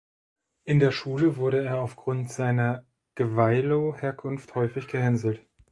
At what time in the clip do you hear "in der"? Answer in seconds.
0.63-0.89